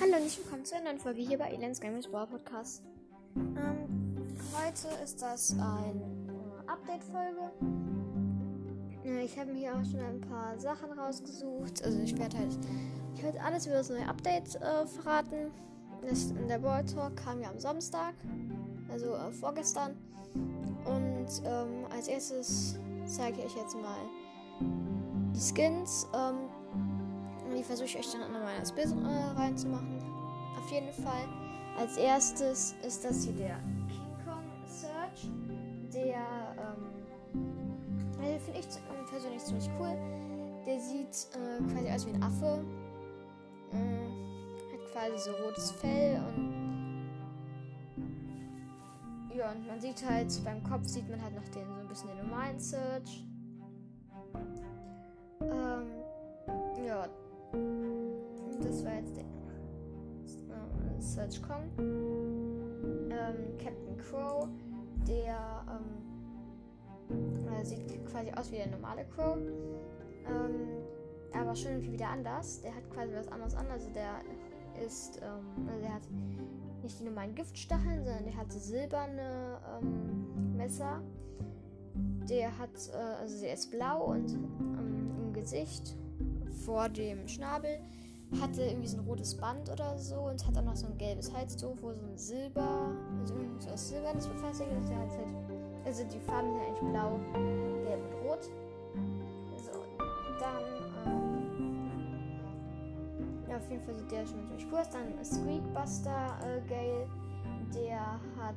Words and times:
Hallo 0.00 0.12
und 0.12 0.22
herzlich 0.22 0.38
willkommen 0.38 0.64
zu 0.64 0.74
einer 0.76 0.84
neuen 0.84 0.98
Folge 0.98 1.20
hier 1.20 1.36
bei 1.36 1.50
Elends 1.50 1.78
Games 1.78 2.08
Brawl 2.08 2.26
Podcast. 2.26 2.82
Ähm, 3.36 4.16
heute 4.54 4.88
ist 5.04 5.20
das 5.20 5.52
eine 5.52 6.00
äh, 6.64 6.70
Update-Folge. 6.70 7.50
Äh, 9.04 9.24
ich 9.26 9.38
habe 9.38 9.52
mir 9.52 9.58
hier 9.58 9.74
auch 9.74 9.84
schon 9.84 10.00
ein 10.00 10.22
paar 10.22 10.58
Sachen 10.58 10.90
rausgesucht. 10.98 11.84
Also 11.84 12.00
ich 12.00 12.18
werde 12.18 12.38
halt, 12.38 12.58
ich 13.14 13.22
werde 13.22 13.42
alles 13.42 13.66
über 13.66 13.74
das 13.74 13.90
neue 13.90 14.08
Update 14.08 14.54
äh, 14.54 14.86
verraten. 14.86 15.50
Das, 16.00 16.32
der 16.48 16.58
Brawl 16.58 16.86
Talk 16.86 17.14
kam 17.16 17.42
ja 17.42 17.50
am 17.50 17.58
Samstag, 17.58 18.14
also 18.90 19.14
äh, 19.16 19.30
vorgestern. 19.32 19.98
Und 20.86 21.28
ähm, 21.44 21.84
als 21.94 22.08
erstes 22.08 22.78
zeige 23.04 23.40
ich 23.40 23.44
euch 23.44 23.56
jetzt 23.56 23.76
mal 23.76 23.98
die 25.34 25.40
Skins. 25.40 26.08
Ähm, 26.14 26.49
die 27.56 27.64
versuche 27.64 27.86
ich 27.86 27.98
euch 27.98 28.12
dann 28.12 28.20
nochmal 28.20 28.58
ins 28.58 28.72
Bild 28.72 28.88
äh, 28.88 29.38
reinzumachen. 29.38 29.98
Auf 30.58 30.70
jeden 30.70 30.92
Fall. 30.92 31.28
Als 31.78 31.96
erstes 31.96 32.74
ist 32.86 33.04
das 33.04 33.24
hier 33.24 33.32
der 33.34 33.56
King 33.88 34.14
Kong 34.24 34.44
Search. 34.66 35.30
Der, 35.94 36.54
ähm, 36.58 37.00
finde 38.38 38.60
ich 38.60 38.66
persönlich 39.08 39.42
ziemlich 39.42 39.68
cool. 39.78 39.96
Der 40.66 40.78
sieht 40.80 41.28
äh, 41.34 41.62
quasi 41.72 41.90
aus 41.90 42.06
wie 42.06 42.12
ein 42.12 42.22
Affe. 42.22 42.64
Äh, 43.72 44.72
hat 44.72 44.92
quasi 44.92 45.30
so 45.30 45.32
rotes 45.44 45.70
Fell 45.72 46.20
und 46.34 46.60
ja, 49.34 49.52
und 49.52 49.66
man 49.66 49.80
sieht 49.80 50.04
halt, 50.06 50.44
beim 50.44 50.62
Kopf 50.62 50.86
sieht 50.86 51.08
man 51.08 51.22
halt 51.22 51.34
noch 51.34 51.48
den 51.48 51.64
so 51.66 51.80
ein 51.80 51.88
bisschen 51.88 52.08
den 52.10 52.18
normalen 52.18 52.58
Search. 52.58 53.24
Ähm, 55.40 55.86
ja, 56.84 57.08
das 58.70 58.84
war 58.84 58.94
jetzt 58.94 59.16
der 59.16 59.24
äh, 59.24 61.00
Search 61.00 61.42
Kong. 61.42 61.68
Ähm, 61.78 63.58
Captain 63.58 63.96
Crow, 63.96 64.48
der 65.08 65.66
ähm, 67.10 67.48
äh, 67.52 67.64
sieht 67.64 68.06
quasi 68.06 68.30
aus 68.30 68.52
wie 68.52 68.56
der 68.56 68.68
normale 68.68 69.04
Crow. 69.06 69.36
Ähm, 69.36 70.68
aber 71.32 71.56
schon 71.56 71.72
irgendwie 71.72 71.92
wieder 71.92 72.08
anders. 72.08 72.60
Der 72.60 72.74
hat 72.74 72.88
quasi 72.90 73.12
was 73.12 73.26
anderes 73.28 73.56
an. 73.56 73.66
Also 73.72 73.88
der 73.90 74.20
ist, 74.86 75.20
ähm, 75.20 75.66
also 75.68 75.80
der 75.80 75.94
hat 75.94 76.02
nicht 76.82 77.00
die 77.00 77.04
normalen 77.04 77.34
Giftstacheln, 77.34 78.04
sondern 78.04 78.24
der 78.24 78.36
hat 78.36 78.52
so 78.52 78.60
silberne 78.60 79.58
ähm, 79.82 80.56
Messer. 80.56 81.02
Der 82.28 82.56
hat, 82.56 82.70
äh, 82.92 83.20
also 83.20 83.40
der 83.40 83.54
ist 83.54 83.72
blau 83.72 84.12
und 84.12 84.32
ähm, 84.32 85.10
im 85.18 85.32
Gesicht 85.32 85.96
vor 86.64 86.88
dem 86.88 87.26
Schnabel 87.26 87.80
hatte 88.38 88.62
irgendwie 88.62 88.86
so 88.86 88.98
ein 88.98 89.04
rotes 89.04 89.34
Band 89.34 89.68
oder 89.70 89.98
so 89.98 90.16
und 90.16 90.46
hat 90.46 90.56
auch 90.56 90.62
noch 90.62 90.76
so 90.76 90.86
ein 90.86 90.96
gelbes 90.98 91.32
Halstuch, 91.32 91.76
wo 91.80 91.92
so 91.92 92.02
ein 92.02 92.16
Silber, 92.16 92.92
also 93.20 93.34
so 93.58 93.70
aus 93.70 93.88
Silbernes 93.88 94.28
befestigt 94.28 94.70
ist. 94.78 94.88
Der 94.88 94.98
halt, 94.98 95.10
also 95.84 96.04
die 96.04 96.20
Farben 96.20 96.52
sind 96.52 96.62
eigentlich 96.62 96.92
blau, 96.92 97.18
gelb 97.84 98.00
und 98.06 98.14
rot. 98.28 98.44
So, 99.56 99.72
dann, 100.38 100.64
ähm, 101.06 101.90
ja, 103.48 103.56
auf 103.56 103.68
jeden 103.68 103.82
Fall 103.82 103.94
sieht 103.94 104.10
der 104.12 104.26
schon 104.26 104.46
ziemlich 104.46 104.66
cool 104.70 104.78
aus. 104.78 104.90
Dann 104.90 105.24
Squeakbuster 105.24 106.38
äh, 106.44 106.60
Gale, 106.68 107.08
der 107.74 108.20
hat, 108.38 108.54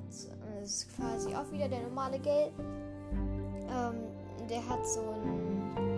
äh, 0.51 0.63
ist 0.63 0.95
quasi 0.95 1.33
auch 1.35 1.51
wieder 1.51 1.67
der 1.67 1.81
normale 1.81 2.19
Gale. 2.19 2.51
Ähm, 3.69 3.95
der 4.49 4.69
hat 4.69 4.85
so 4.87 5.01
ein 5.01 5.92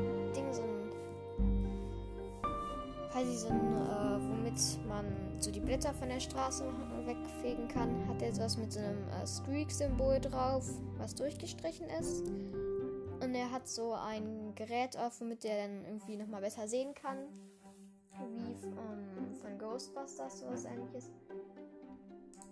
quasi 3.15 3.37
so 3.37 3.47
äh, 3.47 3.51
womit 4.29 4.59
man 4.89 5.05
so 5.39 5.49
die 5.49 5.61
Blätter 5.61 5.93
von 5.93 6.09
der 6.09 6.19
Straße 6.19 6.65
wegfegen 7.05 7.69
kann, 7.69 8.05
hat 8.09 8.21
er 8.21 8.33
sowas 8.33 8.57
mit 8.57 8.73
so 8.73 8.79
einem 8.79 9.07
äh, 9.07 9.25
Streak-Symbol 9.25 10.19
drauf, 10.19 10.69
was 10.97 11.15
durchgestrichen 11.15 11.87
ist. 12.01 12.27
Und 13.21 13.33
er 13.33 13.49
hat 13.51 13.69
so 13.69 13.93
ein 13.93 14.53
Gerät 14.55 14.97
auf, 14.97 15.21
womit 15.21 15.45
er 15.45 15.65
dann 15.65 15.85
irgendwie 15.85 16.17
nochmal 16.17 16.41
besser 16.41 16.67
sehen 16.67 16.93
kann. 16.93 17.17
Wie 18.33 18.51
ähm, 18.65 19.33
von 19.41 19.57
Ghostbusters, 19.59 20.41
sowas 20.41 20.65
ähnliches. 20.65 21.09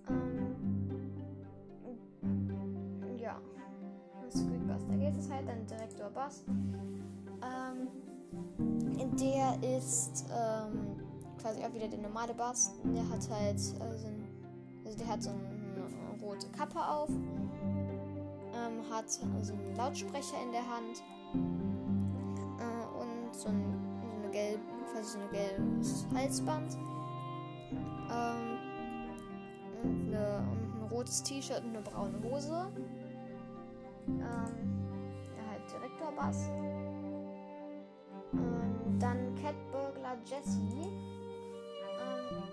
Ähm, 0.09 0.55
ja. 3.17 3.41
Squeakbuster 4.29 4.95
geht 4.97 5.17
es 5.17 5.29
halt, 5.29 5.45
dann 5.45 5.65
Direktor 5.67 6.09
Bass. 6.09 6.45
Ähm, 6.47 7.89
der 9.19 9.77
ist 9.77 10.25
ähm, 10.31 10.97
quasi 11.41 11.63
auch 11.63 11.73
wieder 11.73 11.87
der 11.87 11.99
normale 11.99 12.33
Bass. 12.33 12.71
Der 12.83 13.07
hat 13.09 13.29
halt 13.29 13.57
äh, 13.57 13.97
so 13.97 14.07
ein, 14.07 14.27
also 14.85 14.97
der 14.97 15.07
hat 15.07 15.23
so 15.23 15.29
eine, 15.29 15.39
eine 15.39 16.21
rote 16.21 16.47
Kappe 16.49 16.79
auf, 16.79 17.09
ähm, 17.09 18.81
hat 18.89 19.09
so 19.09 19.23
einen 19.23 19.75
Lautsprecher 19.75 20.41
in 20.43 20.51
der 20.51 20.61
Hand 20.61 21.03
äh, 22.59 23.01
und 23.01 23.35
so, 23.35 23.49
ein, 23.49 23.63
so 24.11 24.17
eine 24.17 24.31
gelbe, 24.31 24.63
quasi 24.91 25.17
so 25.17 25.19
ein 25.19 25.29
gelbes 25.31 26.07
Halsband. 26.13 26.77
Ähm, 28.11 28.57
und, 29.83 30.13
eine, 30.13 30.37
und 30.51 30.81
ein 30.81 30.87
rotes 30.91 31.23
T-Shirt 31.23 31.63
und 31.63 31.69
eine 31.69 31.81
braune 31.81 32.21
Hose. 32.23 32.71
Ähm, 34.07 34.21
der 35.35 35.49
halt 35.49 35.61
Direktorbass. 35.71 36.49
Ähm, 36.49 36.92
dann 39.03 39.35
Cat 39.35 39.55
Burglar 39.71 40.17
Jessie. 40.25 40.87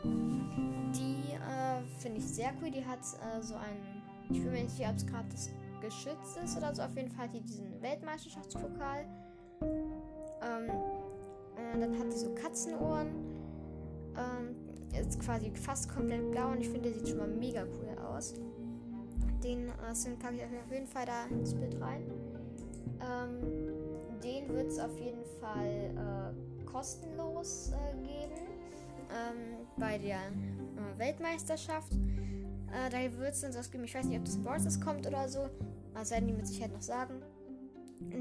Ähm, 0.05 0.91
die 0.93 1.35
äh, 1.35 1.83
finde 2.01 2.19
ich 2.19 2.27
sehr 2.27 2.53
cool. 2.61 2.71
Die 2.71 2.85
hat 2.85 2.99
äh, 2.99 3.41
so 3.41 3.55
einen. 3.55 4.03
Ich 4.31 4.43
bin 4.43 4.53
mir 4.53 4.65
nicht 4.65 4.81
ob 4.81 4.97
es 4.97 5.07
gerade 5.07 5.29
das 5.31 5.51
geschützt 5.81 6.39
ist 6.45 6.57
oder 6.57 6.75
so. 6.75 6.83
Auf 6.83 6.97
jeden 6.97 7.11
Fall 7.11 7.27
hat 7.27 7.35
die 7.35 7.41
diesen 7.41 7.81
Weltmeisterschaftspokal. 7.81 9.07
Ähm, 9.63 10.71
äh, 11.57 11.79
dann 11.79 11.99
hat 11.99 12.13
die 12.13 12.17
so 12.17 12.35
Katzenohren. 12.35 13.09
Ähm, 14.17 14.57
ist 15.01 15.21
quasi 15.21 15.53
fast 15.53 15.89
komplett 15.89 16.33
blau 16.33 16.51
und 16.51 16.61
ich 16.61 16.69
finde, 16.69 16.91
der 16.91 16.99
sieht 16.99 17.11
schon 17.11 17.19
mal 17.19 17.29
mega 17.29 17.63
cool 17.63 17.97
aus. 18.05 18.35
Den 19.45 19.69
äh, 19.69 20.17
packe 20.19 20.35
ich 20.35 20.43
auf 20.43 20.73
jeden 20.73 20.89
Fall 20.89 21.07
da 21.07 21.27
ins 21.27 21.55
Bild 21.55 21.81
rein. 21.81 22.03
Ähm, 23.01 23.70
den 24.23 24.49
wird 24.49 24.69
es 24.69 24.79
auf 24.79 24.99
jeden 24.99 25.25
Fall 25.41 26.35
äh, 26.37 26.65
kostenlos 26.65 27.73
äh, 27.73 27.97
geben 28.07 28.47
ähm, 29.11 29.67
bei 29.77 29.99
der 29.99 30.19
äh, 30.19 30.99
Weltmeisterschaft. 30.99 31.93
Äh, 31.93 32.91
da 32.91 33.19
wird 33.19 33.35
es 33.35 33.41
dann 33.41 33.53
sowas 33.53 33.71
geben, 33.71 33.85
ich 33.85 33.95
weiß 33.95 34.07
nicht, 34.07 34.19
ob 34.19 34.25
das 34.25 34.39
Brawlstars 34.39 34.81
kommt 34.81 35.07
oder 35.07 35.29
so, 35.29 35.49
das 35.95 36.11
werden 36.11 36.29
die 36.29 36.35
mit 36.35 36.47
Sicherheit 36.47 36.73
noch 36.73 36.83
sagen. 36.83 37.23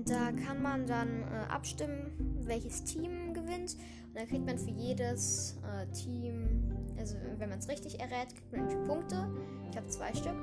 Da 0.05 0.31
kann 0.31 0.61
man 0.61 0.85
dann 0.87 1.23
äh, 1.23 1.47
abstimmen, 1.49 2.11
welches 2.43 2.83
Team 2.83 3.33
gewinnt. 3.33 3.75
Und 4.07 4.15
dann 4.15 4.27
kriegt 4.27 4.45
man 4.45 4.57
für 4.57 4.71
jedes 4.71 5.57
äh, 5.63 5.85
Team, 5.93 6.71
also 6.97 7.15
wenn 7.37 7.49
man 7.49 7.59
es 7.59 7.69
richtig 7.69 7.99
errät, 7.99 8.27
kriegt 8.51 8.73
man 8.73 8.83
Punkte. 8.83 9.29
Ich 9.71 9.77
habe 9.77 9.87
zwei 9.87 10.13
Stück. 10.13 10.35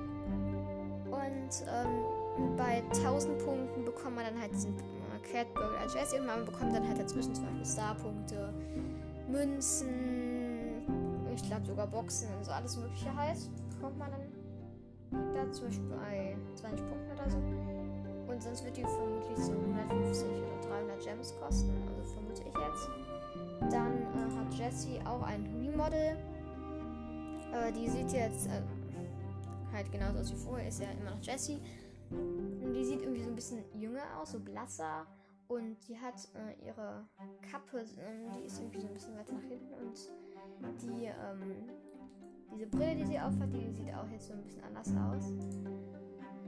Und 1.07 1.67
ähm, 1.69 2.57
bei 2.57 2.83
1000 2.95 3.39
Punkten 3.45 3.85
bekommt 3.85 4.17
man 4.17 4.25
dann 4.25 4.41
halt 4.41 4.55
diesen 4.55 4.75
Cat 5.33 5.53
Burger 5.55 5.87
Jessie 5.93 6.19
und 6.19 6.27
man 6.27 6.45
bekommt 6.45 6.75
dann 6.75 6.87
halt 6.87 6.99
dazwischen 6.99 7.35
zum 7.35 7.45
Beispiel 7.45 7.67
Starpunkte, 7.67 8.53
Münzen, 9.29 10.83
ich 11.35 11.43
glaube 11.43 11.67
sogar 11.67 11.87
Boxen 11.87 12.29
und 12.37 12.45
so 12.45 12.53
alles 12.53 12.77
mögliche 12.77 13.15
halt. 13.15 13.39
Bekommt 13.75 13.99
man 13.99 14.11
dann 14.11 15.35
da 15.35 15.53
zum 15.53 15.67
Beispiel 15.67 15.89
bei 15.89 16.37
20 16.55 16.89
Punkten 16.89 17.13
oder 17.13 17.31
so. 17.31 17.39
Und 18.31 18.43
sonst 18.43 18.65
wird 18.65 18.77
die 18.77 18.83
vermutlich 18.83 19.39
so 19.39 19.53
150 19.53 20.27
oder 20.27 20.69
300 20.69 21.05
Gems 21.05 21.35
kosten, 21.41 21.71
also 21.89 22.03
vermute 22.13 22.43
ich 22.43 22.55
jetzt. 22.55 22.91
Dann 23.73 24.03
äh, 24.03 24.37
hat 24.37 24.55
Jessie 24.55 25.01
auch 25.05 25.23
ein 25.23 25.47
Remodel. 25.61 26.17
Äh, 27.53 27.73
die 27.73 27.89
sieht 27.89 28.13
jetzt 28.13 28.49
äh, 28.49 28.63
halt 29.73 29.91
genauso 29.93 30.19
aus 30.19 30.33
wie 30.33 30.37
vorher, 30.37 30.69
ist 30.69 30.81
ja 30.81 30.89
immer 30.91 31.11
noch 31.11 31.23
Jessie. 31.23 31.61
Und 32.11 32.75
die 32.75 32.85
sieht 32.85 33.03
irgendwie 33.03 33.23
so 33.23 33.29
ein 33.31 33.35
bisschen 33.35 33.65
jünger 33.75 34.05
aus, 34.21 34.33
so 34.33 34.41
blasser. 34.41 35.07
Und 35.49 35.77
die 35.89 35.97
hat 35.97 36.29
äh, 36.35 36.67
ihre 36.67 37.07
Kappe, 37.41 37.81
äh, 37.81 37.85
die 38.37 38.47
ist 38.47 38.59
irgendwie 38.61 38.81
so 38.81 38.89
ein 38.89 38.95
bisschen 38.95 39.17
weiter 39.17 39.33
nach 39.35 39.43
hinten. 39.43 39.73
Und 39.75 40.83
die, 40.83 41.05
ähm, 41.05 41.71
diese 42.53 42.67
Brille, 42.67 42.97
die 42.97 43.07
sie 43.07 43.21
aufhat, 43.21 43.53
die 43.53 43.73
sieht 43.73 43.95
auch 43.95 44.09
jetzt 44.11 44.27
so 44.27 44.33
ein 44.33 44.43
bisschen 44.43 44.65
anders 44.65 44.89
aus. 44.89 45.31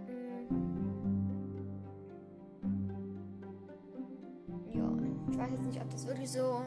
Mm. 0.07 0.49
Ja, 4.73 4.91
ich 5.31 5.39
weiß 5.39 5.51
jetzt 5.53 5.67
nicht, 5.67 5.81
ob 5.81 5.91
das 5.91 6.07
wirklich 6.07 6.31
so 6.31 6.63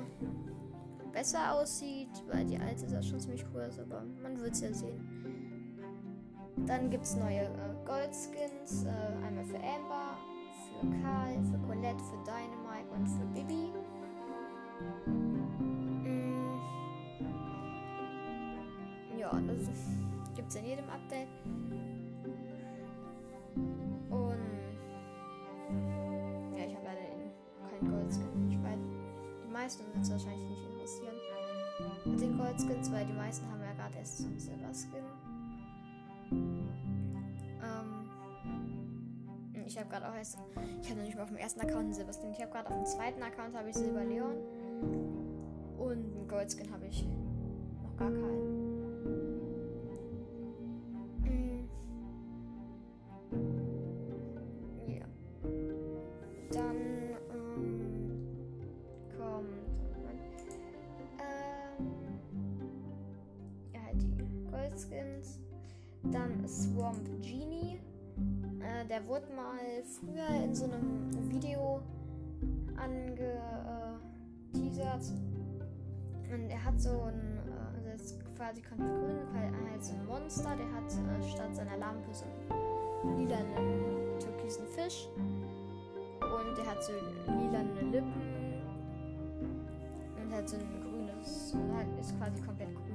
besser 1.12 1.54
aussieht, 1.54 2.24
weil 2.28 2.46
die 2.46 2.58
alte 2.58 2.88
sah 2.88 3.02
schon 3.02 3.20
ziemlich 3.20 3.46
cool 3.54 3.64
aus, 3.64 3.78
aber 3.80 4.04
man 4.22 4.40
wird 4.40 4.54
es 4.54 4.62
ja 4.62 4.74
sehen. 4.74 5.22
Dann 6.68 6.90
gibt 6.90 7.04
es 7.04 7.16
neue 7.16 7.42
äh, 7.42 7.76
Goldskins, 7.86 8.86
äh, 8.86 8.90
einmal 9.26 9.44
für 9.46 9.58
Amber, 9.58 10.11
für 10.82 10.90
Karl, 11.04 11.38
für 11.46 11.60
Colette, 11.68 12.04
für 12.04 12.18
Dynamite 12.26 12.90
und 12.96 13.08
für 13.08 13.26
Bibi. 13.34 13.72
Mm. 15.94 16.32
das 19.48 20.36
gibt 20.36 20.50
es 20.50 20.56
in 20.56 20.66
jedem 20.66 20.90
Update. 20.90 21.28
Und 24.10 24.42
ja, 26.58 26.66
ich 26.66 26.76
habe 26.76 26.86
leider 26.86 27.02
keinen 27.70 27.92
Goldskin. 27.92 28.50
Ich 28.50 28.64
weiß, 28.64 28.80
die 29.46 29.52
meisten 29.52 29.84
wird 29.94 30.04
es 30.04 30.12
wahrscheinlich 30.12 30.50
nicht 30.50 30.66
interessieren 30.66 31.16
mit 32.06 32.22
den 32.22 32.38
Goldskins, 32.38 32.92
weil 32.92 33.06
die 33.06 33.14
meisten 33.14 33.46
haben 33.52 33.62
ja 33.62 33.74
gerade 33.74 33.98
erst 34.00 34.18
so 34.18 34.26
einen 34.26 34.40
Silver-Skin. 34.40 35.21
Ich 39.72 39.78
habe 39.78 39.90
gerade 39.90 40.10
auch 40.10 40.16
erst, 40.16 40.38
ich 40.82 40.90
habe 40.90 41.00
noch 41.00 41.06
nicht 41.06 41.16
mal 41.16 41.24
auf 41.24 41.30
dem 41.30 41.38
ersten 41.38 41.62
Account 41.62 41.86
einen 41.86 41.94
Silberskin. 41.94 42.32
Ich 42.32 42.42
habe 42.42 42.52
gerade 42.52 42.70
auf 42.70 42.76
dem 42.76 42.86
zweiten 42.86 43.24
Account 43.24 43.56
habe 43.56 43.70
ich 43.70 43.76
Silber 43.76 44.04
Leon 44.04 44.36
und 45.78 45.92
einen 45.92 46.28
Goldskin 46.28 46.72
habe 46.72 46.88
ich 46.88 47.06
noch 47.82 47.96
gar 47.98 48.12
keinen. 48.12 48.52
Swamp 66.48 67.08
Genie. 67.22 67.80
Äh, 68.60 68.86
der 68.88 69.06
wurde 69.08 69.28
mal 69.36 69.84
früher 69.84 70.28
in 70.44 70.54
so 70.54 70.66
einem 70.66 71.12
Video 71.30 71.82
angeteasert. 72.76 74.02
Und 76.32 76.50
er 76.50 76.64
hat 76.64 76.80
so 76.80 77.02
ein, 77.04 77.40
äh, 77.48 77.78
also 77.78 77.90
ist 77.90 78.20
quasi 78.36 78.62
komplett 78.62 78.96
grün, 78.96 79.28
weil 79.34 79.54
er 79.54 79.72
halt 79.72 79.84
so 79.84 79.94
ein 79.94 80.06
Monster, 80.06 80.56
der 80.56 80.72
hat 80.72 80.92
äh, 80.92 81.24
statt 81.30 81.56
seiner 81.56 81.78
Lampe 81.78 82.14
so 82.14 82.26
einen 82.26 83.18
lilanen 83.18 84.20
türkisen 84.20 84.68
Fisch. 84.68 85.08
Und 85.18 86.58
der 86.58 86.66
hat 86.66 86.84
so 86.84 86.94
lilane 87.28 87.82
Lippen. 87.92 88.22
Und 90.24 90.34
hat 90.34 90.48
so 90.50 90.58
ein 90.58 90.82
grünes, 90.82 91.56
halt 91.74 91.88
ist 92.00 92.18
quasi 92.18 92.42
komplett 92.42 92.74
grün 92.76 92.92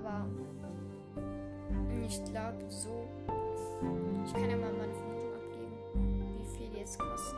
aber 0.00 0.26
ich 2.10 2.24
glaube 2.24 2.58
so. 2.68 3.06
Ich 4.24 4.32
kann 4.32 4.50
ja 4.50 4.56
mal 4.56 4.72
meine 4.72 4.92
Vermutung 4.92 5.32
abgeben, 5.34 6.38
wie 6.38 6.56
viel 6.56 6.70
die 6.70 6.78
jetzt 6.78 6.98
kosten. 6.98 7.36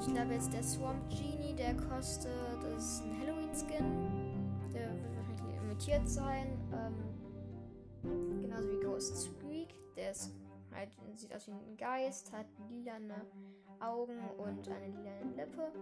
Ich 0.00 0.14
glaube 0.14 0.34
jetzt 0.34 0.52
der 0.52 0.62
Swamp 0.62 1.02
Genie, 1.10 1.54
der 1.54 1.74
kostet, 1.74 2.32
das 2.62 2.84
ist 2.84 3.02
ein 3.02 3.20
Halloween-Skin. 3.20 4.70
Der 4.72 4.94
wird 4.94 5.16
wahrscheinlich 5.16 5.60
limitiert 5.60 6.08
sein. 6.08 6.56
Ähm, 6.72 8.42
genauso 8.42 8.70
wie 8.70 8.80
Ghost 8.80 9.16
Squeak. 9.16 9.74
Der 9.96 10.12
ist 10.12 10.32
halt, 10.72 10.90
sieht 11.16 11.34
aus 11.34 11.48
wie 11.48 11.52
ein 11.52 11.76
Geist, 11.76 12.32
hat 12.32 12.46
lilane 12.70 13.26
Augen 13.80 14.20
und 14.36 14.68
eine 14.68 14.86
lilane 14.86 15.34
Lippe. 15.36 15.72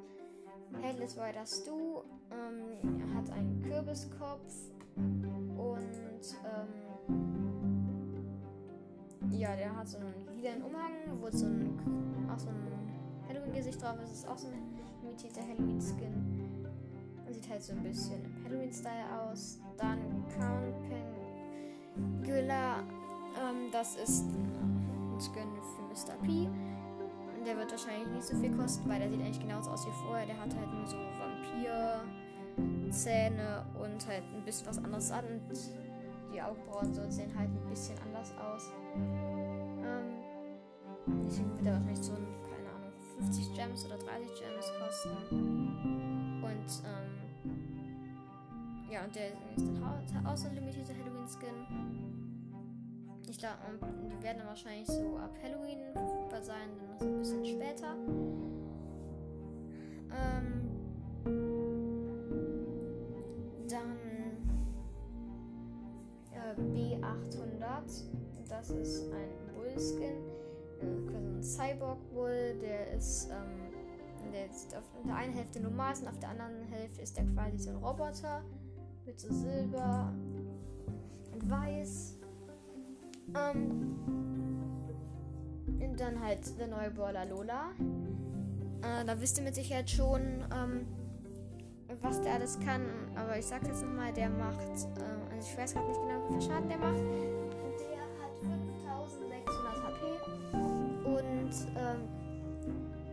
Headless 0.81 1.19
Rider 1.19 1.45
Stu 1.45 2.01
ähm, 2.31 3.15
hat 3.15 3.31
einen 3.31 3.63
Kürbiskopf 3.63 4.71
und 4.97 5.91
ähm, 6.45 7.26
ja, 9.31 9.57
der 9.57 9.75
hat 9.77 9.89
so 9.89 9.99
einen 9.99 10.15
lilanen 10.37 10.63
Umhang, 10.63 10.93
wo 11.21 11.31
so 11.31 11.47
ein, 11.47 11.79
auch 12.31 12.39
so 12.39 12.49
ein 12.49 12.67
Halloween-Gesicht 13.29 13.83
drauf 13.83 13.97
ist. 14.03 14.13
ist 14.13 14.29
auch 14.29 14.39
so 14.39 14.49
ein 14.49 14.79
imitierter 15.03 15.43
Halloween-Skin. 15.43 16.67
Sieht 17.31 17.49
halt 17.49 17.63
so 17.63 17.73
ein 17.73 17.83
bisschen 17.83 18.25
im 18.25 18.45
Halloween-Style 18.45 19.21
aus. 19.21 19.59
Dann 19.77 19.99
Count 20.39 20.75
Pengula. 22.23 22.81
Ähm, 22.81 23.71
das 23.73 23.97
ist 23.97 24.25
ein 24.25 25.21
Skin 25.21 25.49
für 25.77 25.83
Mr. 25.83 26.17
P. 26.23 26.49
Der 27.45 27.57
wird 27.57 27.71
wahrscheinlich 27.71 28.09
nicht 28.09 28.25
so 28.25 28.37
viel 28.37 28.57
kosten, 28.57 28.89
weil 28.89 28.99
der 28.99 29.09
sieht 29.09 29.21
eigentlich 29.21 29.41
genauso 29.41 29.71
aus 29.71 29.87
wie 29.87 29.93
vorher. 30.05 30.27
Der 30.27 30.37
hat 30.41 30.55
halt 30.55 30.73
nur 30.73 30.87
so 30.87 30.97
Vampir. 30.97 32.03
Zähne 32.91 33.67
und 33.75 34.07
halt 34.07 34.23
ein 34.35 34.43
bisschen 34.45 34.67
was 34.67 34.79
anderes 34.79 35.11
an. 35.11 35.25
Und 35.49 35.57
die 36.37 36.43
Augenbrauen 36.43 36.93
so 36.93 37.01
sehen 37.09 37.33
halt 37.35 37.49
ein 37.49 37.67
bisschen 37.71 37.99
anders 38.01 38.31
aus. 38.37 38.71
Ähm, 38.95 40.21
deswegen 41.25 41.57
wird 41.57 41.67
er 41.67 41.73
wahrscheinlich 41.73 42.03
so 42.05 42.13
ein, 42.13 42.27
keine 42.43 42.69
Ahnung, 42.69 42.93
50 43.17 43.55
Gems 43.55 43.87
oder 43.87 43.97
30 43.97 44.29
Gems 44.39 44.71
kosten. 44.79 45.17
Und, 46.43 46.83
ähm, 46.85 47.13
ja, 48.91 49.05
und 49.05 49.17
der 49.17 49.29
ist 49.57 49.67
dann 50.15 50.27
auch 50.27 50.37
so 50.37 50.49
ein 50.49 50.55
limitierter 50.55 50.93
Halloween-Skin. 50.93 51.57
Ich 53.29 53.39
glaube, 53.39 53.57
die 53.81 54.23
werden 54.23 54.39
dann 54.39 54.49
wahrscheinlich 54.49 54.89
so 54.89 55.17
ab 55.17 55.35
Halloween 55.43 55.91
verfügbar 55.95 56.43
sein, 56.43 56.69
dann 56.79 56.91
noch 56.91 57.01
so 57.01 57.07
ein 57.07 57.19
bisschen 57.19 57.47
später. 57.47 57.97
Ähm, 60.13 60.76
B800. 67.17 68.05
Das 68.49 68.71
ist 68.71 69.13
ein 69.13 69.55
Bullskin. 69.55 70.17
Äh, 70.81 71.37
ein 71.37 71.43
Cyborg 71.43 71.99
Bull, 72.13 72.55
der 72.61 72.93
ist, 72.93 73.29
ähm, 73.31 74.33
der 74.33 74.47
ist 74.47 74.75
auf 74.77 74.85
der 75.07 75.17
einen 75.17 75.33
Hälfte 75.33 75.61
normal 75.61 75.95
und 76.01 76.09
auf 76.09 76.19
der 76.19 76.31
anderen 76.31 76.63
Hälfte 76.71 77.03
ist 77.03 77.17
der 77.17 77.25
quasi 77.25 77.59
so 77.59 77.71
ein 77.71 77.77
Roboter 77.77 78.43
mit 79.05 79.19
so 79.19 79.33
Silber 79.33 80.13
und 81.33 81.51
Weiß. 81.51 82.19
Ähm, 83.35 83.97
und 85.97 86.01
dann 86.01 86.21
halt 86.21 86.59
der 86.59 86.69
neue 86.69 86.91
Brawler 86.91 87.25
Lola. 87.25 87.71
Äh, 88.83 89.05
da 89.05 89.21
wisst 89.21 89.39
ihr 89.39 89.45
mit 89.45 89.55
Sicherheit 89.55 89.89
schon, 89.89 90.45
ähm, 90.55 90.87
was 92.03 92.21
der 92.21 92.35
alles 92.35 92.59
kann. 92.61 92.83
Aber 93.15 93.39
ich 93.39 93.47
sag 93.47 93.67
jetzt 93.67 93.83
nochmal, 93.83 94.13
der 94.13 94.29
macht, 94.29 94.61
äh, 94.61 95.26
also 95.37 95.49
ich 95.51 95.59
weiß 95.59 95.75
gerade 95.75 95.89
nicht 95.89 96.01
genau, 96.01 96.15
wie 96.29 96.33
viel 96.33 96.43
Schaden 96.43 96.69
der 96.69 96.79
macht. 96.79 96.97
Der 97.79 98.01
hat 98.23 98.33
5600 98.41 99.83
HP. 99.83 100.05
Und 101.05 101.55
ähm, 101.77 102.01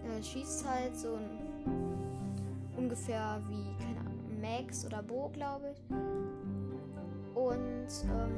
er 0.10 0.24
schießt 0.24 0.68
halt 0.68 0.96
so 0.96 1.16
ein, 1.16 1.30
ungefähr 2.78 3.42
wie, 3.50 3.76
keine 3.84 4.00
Ahnung, 4.00 4.42
Max 4.42 4.86
oder 4.86 5.04
Bo, 5.04 5.30
glaube 5.34 5.72
ich. 5.72 5.82
Und 7.36 7.88
ähm, 8.10 8.38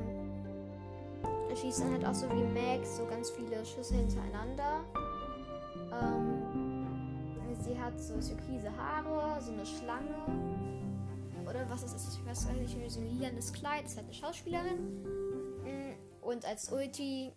er 1.50 1.56
schießt 1.56 1.82
dann 1.82 1.92
halt 1.92 2.06
auch 2.06 2.16
so 2.16 2.28
wie 2.32 2.44
Max 2.44 2.98
so 2.98 3.06
ganz 3.06 3.30
viele 3.30 3.64
Schüsse 3.66 3.96
hintereinander. 3.96 4.84
Ähm, 5.92 6.42
Sie 7.60 7.80
hat 7.80 8.00
so 8.00 8.14
türkise 8.16 8.70
Haare, 8.78 9.42
so 9.42 9.52
eine 9.52 9.66
Schlange. 9.66 10.14
Oder 11.50 11.70
was 11.70 11.84
ist 11.84 11.94
das? 11.94 12.18
Ich 12.18 12.26
weiß 12.26 12.48
nicht, 12.54 12.92
so 12.92 13.00
ein 13.00 13.08
lilanes 13.08 13.54
Kleid. 13.54 13.86
Ist 13.86 13.98
halt 13.98 14.06
eine 14.06 14.14
Schauspielerin. 14.14 15.04
Mm, 15.64 16.26
und 16.26 16.46
als 16.46 16.72
Ulti 16.72 17.32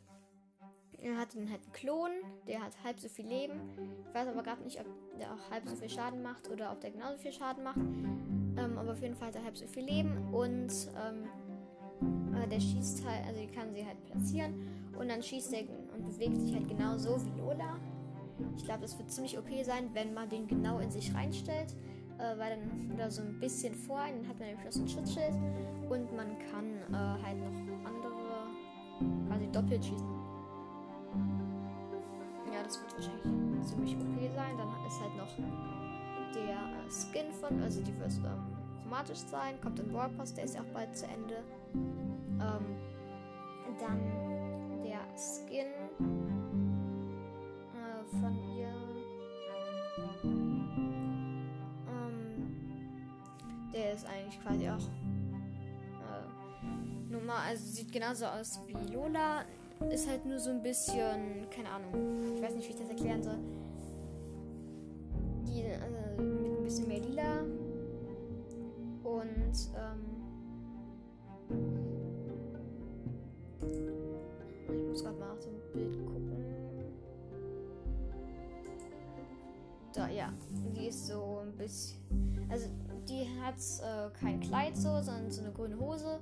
hat 1.16 1.34
dann 1.34 1.50
halt 1.50 1.62
einen 1.62 1.72
Klon, 1.72 2.10
der 2.46 2.60
hat 2.60 2.72
halb 2.82 2.98
so 2.98 3.08
viel 3.08 3.26
Leben. 3.26 3.60
Ich 4.08 4.14
weiß 4.14 4.28
aber 4.28 4.42
gerade 4.42 4.62
nicht, 4.62 4.80
ob 4.80 4.86
der 5.18 5.32
auch 5.32 5.50
halb 5.50 5.68
so 5.68 5.76
viel 5.76 5.88
Schaden 5.88 6.22
macht 6.22 6.50
oder 6.50 6.72
ob 6.72 6.80
der 6.80 6.90
genauso 6.90 7.18
viel 7.18 7.32
Schaden 7.32 7.62
macht. 7.62 7.76
Ähm, 7.78 8.76
aber 8.76 8.92
auf 8.92 9.00
jeden 9.00 9.14
Fall 9.14 9.28
hat 9.28 9.36
er 9.36 9.44
halb 9.44 9.56
so 9.56 9.66
viel 9.66 9.84
Leben 9.84 10.34
und 10.34 10.72
ähm, 10.96 12.34
äh, 12.34 12.48
der 12.48 12.60
schießt 12.60 13.06
halt, 13.06 13.26
also 13.26 13.40
kann 13.54 13.72
sie 13.72 13.86
halt 13.86 14.04
platzieren 14.04 14.54
und 14.98 15.08
dann 15.08 15.22
schießt 15.22 15.52
er 15.52 15.62
und 15.94 16.04
bewegt 16.04 16.36
sich 16.40 16.54
halt 16.54 16.68
genau 16.68 16.96
so 16.98 17.24
wie 17.24 17.40
Lola. 17.40 17.78
Ich 18.56 18.64
glaube, 18.64 18.82
das 18.82 18.98
wird 18.98 19.10
ziemlich 19.10 19.38
okay 19.38 19.62
sein, 19.62 19.90
wenn 19.94 20.14
man 20.14 20.28
den 20.28 20.46
genau 20.46 20.78
in 20.78 20.90
sich 20.90 21.14
reinstellt. 21.14 21.74
Äh, 22.18 22.38
weil 22.38 22.50
dann 22.50 22.98
da 22.98 23.10
so 23.10 23.22
ein 23.22 23.38
bisschen 23.38 23.74
vor 23.74 23.98
einen 23.98 24.26
hat 24.28 24.38
man 24.38 24.48
nämlich 24.48 24.66
ein 24.66 24.88
Schutzschild 24.88 25.34
und 25.88 26.14
man 26.16 26.36
kann 26.50 26.66
äh, 26.92 27.24
halt 27.24 27.38
noch 27.38 27.86
andere 27.86 28.18
quasi 29.28 29.46
doppelt 29.52 29.84
schießen. 29.84 30.08
Ja, 32.52 32.62
das 32.64 32.80
wird 32.80 32.94
wahrscheinlich 32.94 33.66
ziemlich 33.66 33.96
okay 33.96 34.30
sein. 34.34 34.56
Dann 34.56 34.68
ist 34.86 35.00
halt 35.00 35.16
noch 35.16 35.28
der 36.34 36.54
äh, 36.54 36.90
Skin 36.90 37.32
von, 37.32 37.62
also 37.62 37.82
die 37.82 37.96
wird 37.98 38.12
ähm, 38.18 38.56
chromatisch 38.82 39.18
sein, 39.18 39.60
kommt 39.60 39.78
in 39.78 39.92
Warpost, 39.92 40.36
der 40.36 40.44
ist 40.44 40.54
ja 40.54 40.62
auch 40.62 40.74
bald 40.74 40.96
zu 40.96 41.06
Ende. 41.06 41.44
Ähm, 41.74 42.76
dann 43.78 44.00
der 44.82 45.00
Skin 45.16 46.17
normal, 57.28 57.48
also 57.48 57.64
sieht 57.66 57.92
genauso 57.92 58.26
aus 58.26 58.60
wie 58.66 58.92
Lola. 58.92 59.44
Ist 59.90 60.08
halt 60.08 60.26
nur 60.26 60.40
so 60.40 60.50
ein 60.50 60.62
bisschen, 60.62 61.48
keine 61.50 61.68
Ahnung, 61.70 62.34
ich 62.34 62.42
weiß 62.42 62.54
nicht, 62.56 62.66
wie 62.66 62.72
ich 62.72 62.78
das 62.78 62.88
erklären 62.88 63.22
soll. 63.22 63.38
Die, 65.46 65.64
also 65.64 66.22
mit 66.22 66.58
ein 66.58 66.64
bisschen 66.64 66.88
mehr 66.88 66.98
lila. 66.98 67.42
Und 69.04 69.48
Und 69.48 69.70
ähm, 69.74 70.04
ich 74.68 74.82
muss 74.88 75.02
gerade 75.02 75.18
mal 75.18 75.28
nach 75.28 75.40
dem 75.40 75.58
Bild 75.72 76.06
gucken. 76.06 76.44
Da, 79.94 80.08
ja. 80.08 80.32
Die 80.76 80.88
ist 80.88 81.06
so 81.06 81.40
ein 81.42 81.56
bisschen. 81.56 81.98
Also, 82.50 82.66
die 83.08 83.26
hat 83.40 83.56
äh, 83.56 84.10
kein 84.18 84.40
Kleid 84.40 84.76
so, 84.76 85.00
sondern 85.00 85.30
so 85.30 85.42
eine 85.42 85.52
grüne 85.52 85.78
Hose, 85.80 86.20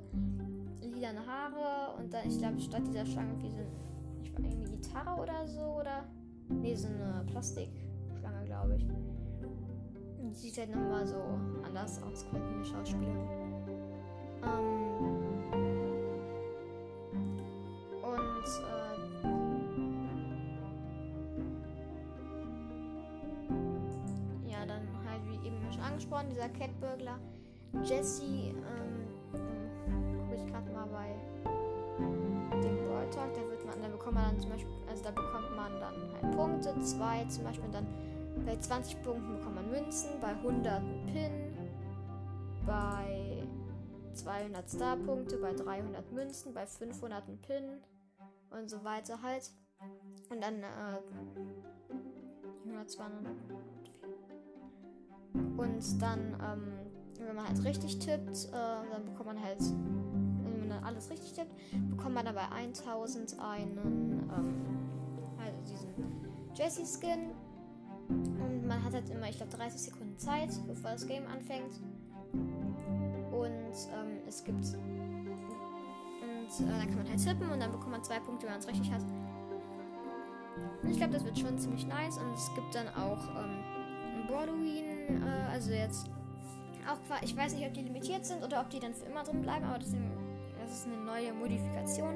lilane 0.97 1.21
Haare 1.27 1.95
und 1.99 2.13
dann, 2.13 2.27
ich 2.27 2.39
glaube, 2.39 2.61
statt 2.61 2.83
dieser 2.87 3.05
Schlange 3.07 3.41
wie 3.43 3.51
so 3.51 3.61
ich 4.23 4.33
weiß, 4.33 4.55
eine 4.55 4.69
Gitarre 4.71 5.21
oder 5.21 5.47
so, 5.47 5.61
oder? 5.61 6.05
Nee, 6.49 6.75
so 6.75 6.89
eine 6.89 7.25
Plastikschlange, 7.27 8.45
glaube 8.47 8.77
ich. 8.77 8.87
Die 10.21 10.35
sieht 10.35 10.59
halt 10.59 10.75
nochmal 10.75 11.07
so 11.07 11.23
anders 11.65 12.03
aus, 12.03 12.27
wie 12.33 12.37
eine 12.37 12.65
Schauspielerin. 12.65 13.29
Ähm. 14.43 14.87
Und, 18.03 18.47
äh. 18.63 18.87
Ja, 24.51 24.67
dann 24.67 24.89
halt, 25.09 25.23
wie 25.29 25.47
eben 25.47 25.73
schon 25.73 25.83
angesprochen, 25.83 26.29
dieser 26.31 26.49
Catburglar. 26.49 27.19
Jesse, 27.85 28.25
ähm, 28.25 29.06
ich 30.37 30.47
gerade 30.47 30.71
mal 30.71 30.87
bei 30.87 31.15
dem 32.61 32.77
Brawl 32.87 33.09
Talk, 33.11 33.35
da 33.35 33.41
wird 33.51 33.65
man, 33.67 33.83
da 33.83 33.89
bekommt 33.89 34.15
man 34.15 34.25
dann 34.25 34.41
zum 34.41 34.51
Beispiel, 34.51 34.73
also 34.89 35.03
da 35.05 35.11
bekommt 35.11 35.57
man 35.57 35.81
dann 35.81 35.95
halt 36.23 36.37
Punkte, 36.37 36.81
zwei 36.83 37.25
zum 37.25 37.45
Beispiel, 37.45 37.71
dann 37.73 37.87
bei 38.45 38.57
20 38.57 39.03
Punkten 39.03 39.39
bekommt 39.39 39.55
man 39.55 39.71
Münzen, 39.71 40.21
bei 40.21 40.29
100 40.29 40.67
einen 40.67 41.07
Pin, 41.07 41.57
bei 42.67 43.47
200 44.15 44.69
Star-Punkte, 44.69 45.39
bei 45.39 45.53
300 45.53 46.13
Münzen, 46.13 46.53
bei 46.55 46.67
500 46.67 47.29
einen 47.29 47.39
Pin 47.41 47.81
und 48.51 48.71
so 48.71 48.83
weiter 48.85 49.21
halt. 49.23 49.51
Und 50.31 50.43
dann 50.43 50.63
äh, 50.63 50.99
100, 52.65 52.91
200. 52.91 53.33
Und 55.57 56.03
dann, 56.03 56.37
ähm, 56.43 56.73
wenn 57.21 57.37
man 57.37 57.49
halt 57.49 57.65
richtig 57.65 57.99
tippt, 57.99 58.49
äh, 58.49 58.91
dann 58.91 59.05
bekommt 59.05 59.27
man 59.27 59.43
halt, 59.43 59.61
alles 60.85 61.11
richtig 61.11 61.33
tippt, 61.33 61.53
bekommt 61.91 62.15
man 62.15 62.25
dann 62.25 62.35
bei 62.35 62.49
1000 62.49 63.39
einen, 63.39 64.29
ähm, 64.37 64.65
also 65.39 65.59
diesen 65.63 65.95
Jessie-Skin. 66.55 67.31
Und 68.09 68.67
man 68.67 68.85
hat 68.85 68.95
halt 68.95 69.11
immer, 69.11 69.29
ich 69.29 69.37
glaube, 69.37 69.57
30 69.57 69.81
Sekunden 69.81 70.19
Zeit, 70.19 70.51
bevor 70.67 70.93
das 70.93 71.07
Game 71.07 71.27
anfängt. 71.27 71.81
Und 72.33 73.75
ähm, 73.93 74.21
es 74.27 74.45
gibt. 74.45 74.65
Und 74.65 74.77
äh, 76.67 76.71
dann 76.71 76.87
kann 76.89 76.99
man 76.99 77.09
halt 77.09 77.23
tippen 77.23 77.51
und 77.51 77.61
dann 77.61 77.73
bekommt 77.73 77.91
man 77.91 78.05
zwei 78.05 78.21
Punkte, 78.21 78.47
wenn 78.47 78.53
man 78.53 78.61
es 78.61 78.69
richtig 78.69 78.93
hat. 78.93 79.03
Und 80.83 80.91
ich 80.91 80.97
glaube, 80.97 81.13
das 81.13 81.25
wird 81.25 81.39
schon 81.39 81.59
ziemlich 81.59 81.87
nice. 81.87 82.19
Und 82.19 82.33
es 82.33 82.51
gibt 82.55 82.75
dann 82.75 82.89
auch 82.89 83.29
ähm, 83.37 84.27
Broadween, 84.29 85.23
äh, 85.23 85.51
also 85.51 85.73
jetzt 85.73 86.09
auch 86.89 86.99
ich 87.23 87.37
weiß 87.37 87.55
nicht, 87.55 87.67
ob 87.67 87.75
die 87.75 87.83
limitiert 87.83 88.25
sind 88.25 88.45
oder 88.45 88.61
ob 88.61 88.71
die 88.71 88.79
dann 88.79 88.95
für 88.95 89.07
immer 89.07 89.25
drin 89.25 89.43
bleiben, 89.43 89.65
aber 89.65 89.79
das, 90.67 90.79
ist 90.79 90.87
eine 90.87 90.97
neue 90.97 91.33
Modifikation. 91.33 92.15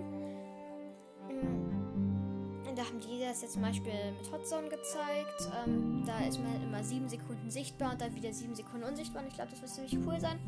Mm, 1.28 2.74
da 2.74 2.82
haben 2.82 3.00
die 3.00 3.20
das 3.20 3.42
jetzt 3.42 3.54
zum 3.54 3.62
Beispiel 3.62 3.92
mit 4.18 4.30
Hotzone 4.32 4.68
gezeigt. 4.68 5.50
Ähm, 5.64 6.02
da 6.06 6.18
ist 6.26 6.40
man 6.40 6.62
immer 6.62 6.82
7 6.82 7.08
Sekunden 7.08 7.50
sichtbar 7.50 7.92
und 7.92 8.00
dann 8.00 8.14
wieder 8.14 8.32
7 8.32 8.54
Sekunden 8.54 8.84
unsichtbar. 8.84 9.22
Und 9.22 9.28
ich 9.28 9.34
glaube, 9.34 9.50
das 9.50 9.60
wird 9.60 9.70
ziemlich 9.70 9.98
cool 10.06 10.20
sein. 10.20 10.38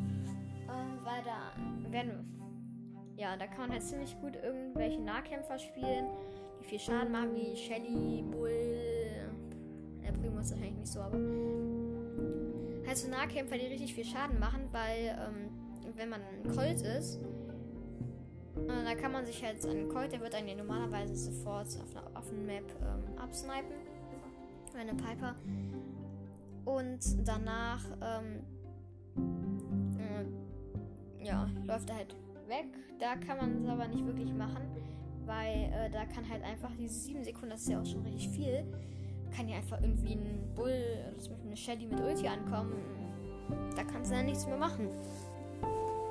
Ähm, 0.68 0.98
weil 1.04 1.22
da 1.24 1.90
werden. 1.90 2.28
Ja, 3.16 3.36
da 3.36 3.46
kann 3.46 3.68
man 3.68 3.72
halt 3.72 3.82
ziemlich 3.82 4.18
gut 4.20 4.36
irgendwelche 4.36 5.00
Nahkämpfer 5.00 5.58
spielen, 5.58 6.06
die 6.58 6.64
viel 6.64 6.78
Schaden 6.78 7.12
machen, 7.12 7.34
wie 7.34 7.54
Shelly, 7.56 8.22
Bull. 8.22 8.50
Der 10.02 10.10
ist 10.40 10.50
wahrscheinlich 10.50 10.76
nicht 10.76 10.92
so, 10.92 11.00
aber 11.00 11.18
halt 12.86 12.98
so 12.98 13.08
Nahkämpfer, 13.08 13.58
die 13.58 13.66
richtig 13.66 13.94
viel 13.94 14.04
Schaden 14.04 14.38
machen, 14.38 14.68
weil 14.72 15.18
ähm, 15.18 15.50
wenn 15.96 16.08
man 16.08 16.20
ein 16.22 16.54
Colt 16.54 16.82
ist, 16.82 17.20
äh, 18.68 18.84
da 18.84 18.94
kann 18.94 19.12
man 19.12 19.24
sich 19.26 19.44
halt 19.44 19.64
an 19.66 19.88
Colt, 19.88 20.12
der 20.12 20.20
wird 20.20 20.34
einen 20.34 20.56
normalerweise 20.56 21.14
sofort 21.16 21.66
auf 21.66 21.96
einer 21.96 22.18
offenen 22.18 22.46
Map 22.46 22.64
ähm, 22.80 23.18
absnipen. 23.18 23.76
Eine 24.74 24.94
Piper. 24.94 25.34
Und 26.64 27.28
danach 27.28 27.84
ähm, 28.00 28.42
äh, 29.98 31.24
ja, 31.24 31.48
läuft 31.64 31.90
er 31.90 31.96
halt 31.96 32.16
weg. 32.48 32.66
Da 32.98 33.16
kann 33.16 33.38
man 33.38 33.62
es 33.62 33.68
aber 33.68 33.88
nicht 33.88 34.06
wirklich 34.06 34.32
machen, 34.32 34.62
weil 35.26 35.72
äh, 35.72 35.90
da 35.90 36.04
kann 36.06 36.28
halt 36.28 36.42
einfach 36.42 36.70
diese 36.78 36.94
7 36.94 37.24
Sekunden, 37.24 37.50
das 37.50 37.62
ist 37.62 37.68
ja 37.68 37.80
auch 37.80 37.86
schon 37.86 38.02
richtig 38.02 38.28
viel, 38.30 38.64
kann 39.34 39.48
ja 39.48 39.56
einfach 39.56 39.80
irgendwie 39.80 40.14
ein 40.14 40.52
Bull 40.54 40.82
oder 41.08 41.18
zum 41.18 41.32
Beispiel 41.32 41.48
eine 41.48 41.56
Shelly 41.56 41.86
mit 41.86 42.00
Ulti 42.00 42.28
ankommen. 42.28 42.72
Da 43.76 43.84
kannst 43.84 44.10
du 44.10 44.14
dann 44.14 44.26
nichts 44.26 44.46
mehr 44.46 44.56
machen. 44.56 44.88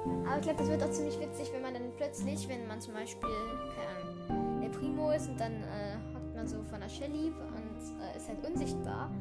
Aber 0.05 0.37
ich 0.37 0.41
glaube, 0.41 0.59
das 0.59 0.69
wird 0.69 0.83
auch 0.83 0.89
ziemlich 0.89 1.19
witzig, 1.19 1.51
wenn 1.53 1.61
man 1.61 1.73
dann 1.73 1.91
plötzlich, 1.95 2.47
wenn 2.49 2.67
man 2.67 2.81
zum 2.81 2.93
Beispiel, 2.93 3.29
keine 3.75 4.39
Ahnung, 4.39 4.61
der 4.61 4.69
Primo 4.69 5.11
ist 5.11 5.29
und 5.29 5.39
dann 5.39 5.63
äh, 5.63 5.97
hockt 6.15 6.35
man 6.35 6.47
so 6.47 6.63
von 6.63 6.79
der 6.79 6.89
Shelly 6.89 7.27
und 7.29 8.01
äh, 8.01 8.17
ist 8.17 8.27
halt 8.27 8.45
unsichtbar. 8.45 9.11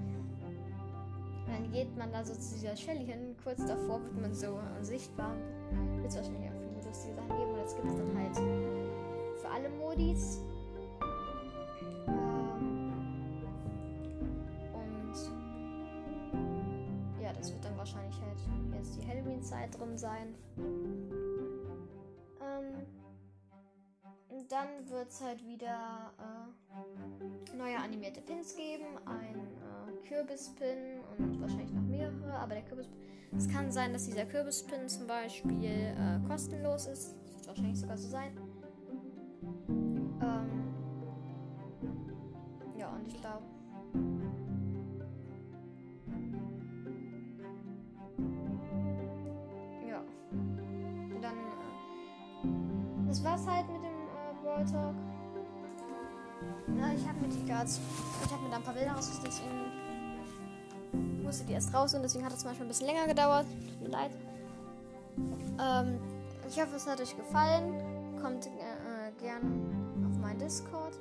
Dann 1.46 1.70
geht 1.72 1.96
man 1.96 2.12
da 2.12 2.24
so 2.24 2.32
zu 2.32 2.54
dieser 2.54 2.76
Shelly 2.76 3.04
hin, 3.04 3.36
kurz 3.42 3.64
davor 3.66 4.00
wird 4.02 4.20
man 4.20 4.32
so 4.32 4.58
unsichtbar. 4.78 5.34
Wird 5.96 6.08
es 6.08 6.16
wahrscheinlich 6.16 6.48
auch 6.48 6.60
viele 6.60 6.86
lustige 6.86 7.14
Sachen 7.14 7.28
geben 7.28 7.50
und 7.50 7.62
das 7.62 7.76
gibt 7.76 7.88
es 7.88 7.96
dann 7.96 8.18
halt 8.18 8.36
für 9.40 9.48
alle 9.48 9.68
Modis. 9.70 10.40
Halloween-Zeit 19.60 19.78
drin 19.78 19.98
sein. 19.98 20.34
Ähm, 22.40 22.86
dann 24.48 24.88
wird 24.88 25.08
es 25.10 25.20
halt 25.20 25.44
wieder 25.44 26.12
äh, 26.18 27.56
neue 27.56 27.78
animierte 27.78 28.20
Pins 28.20 28.56
geben. 28.56 28.84
Ein 29.04 29.36
äh, 29.36 30.08
Kürbispin 30.08 31.00
und 31.18 31.40
wahrscheinlich 31.40 31.72
noch 31.72 31.82
mehrere. 31.82 32.32
Aber 32.34 32.54
der 32.54 32.64
Kürbis. 32.64 32.88
Es 33.36 33.48
kann 33.48 33.70
sein, 33.70 33.92
dass 33.92 34.06
dieser 34.06 34.24
Kürbispin 34.26 34.88
zum 34.88 35.06
Beispiel 35.06 35.94
äh, 35.96 36.18
kostenlos 36.26 36.86
ist. 36.86 37.14
Das 37.22 37.36
wird 37.36 37.46
wahrscheinlich 37.46 37.78
sogar 37.78 37.96
so 37.96 38.08
sein. 38.08 38.36
Dem 54.50 54.62
äh, 54.62 54.64
Brawl 54.64 54.64
Talk. 54.64 54.94
Ja, 56.78 56.92
ich 56.94 57.06
habe 57.06 57.20
mir 57.20 57.28
die 57.28 57.44
Guards, 57.46 57.80
ich 58.24 58.32
habe 58.32 58.42
mir 58.42 58.50
da 58.50 58.56
ein 58.56 58.62
paar 58.62 58.74
Bilder 58.74 58.92
rausgesucht, 58.92 59.26
deswegen 59.26 61.22
musste 61.22 61.44
die 61.44 61.52
erst 61.52 61.74
raus 61.74 61.94
und 61.94 62.02
deswegen 62.02 62.24
hat 62.24 62.32
es 62.32 62.44
manchmal 62.44 62.66
ein 62.66 62.68
bisschen 62.68 62.86
länger 62.86 63.06
gedauert. 63.06 63.46
Tut 63.68 63.82
mir 63.82 63.88
leid. 63.88 64.10
Ähm, 65.60 65.98
ich 66.48 66.60
hoffe, 66.60 66.76
es 66.76 66.86
hat 66.86 67.00
euch 67.00 67.16
gefallen. 67.16 67.74
Kommt 68.20 68.46
äh, 68.46 69.12
gern 69.20 70.06
auf 70.10 70.18
meinen 70.18 70.38
Discord. 70.38 70.98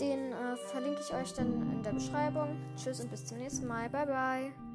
Den 0.00 0.32
äh, 0.32 0.56
verlinke 0.70 1.00
ich 1.00 1.14
euch 1.14 1.32
dann 1.34 1.52
in 1.72 1.82
der 1.82 1.92
Beschreibung. 1.92 2.56
Tschüss 2.76 3.00
und 3.00 3.10
bis 3.10 3.26
zum 3.26 3.38
nächsten 3.38 3.66
Mal. 3.66 3.88
Bye 3.88 4.06
bye. 4.06 4.71